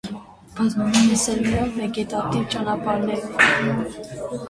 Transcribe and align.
Բազմանում 0.59 1.11
է 1.17 1.19
սերմերով, 1.25 1.71
վեգետատիվ 1.83 2.51
ճանապարհներով։ 2.57 4.05